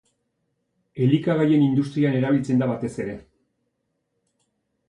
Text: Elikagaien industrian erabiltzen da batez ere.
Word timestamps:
Elikagaien 1.07 1.67
industrian 1.67 2.17
erabiltzen 2.21 2.65
da 2.65 2.71
batez 2.73 2.93
ere. 3.05 3.17